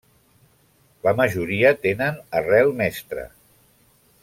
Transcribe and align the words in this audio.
La 1.07 1.13
majoria 1.19 1.73
tenen 1.83 2.19
arrel 2.41 2.73
mestra. 2.83 3.29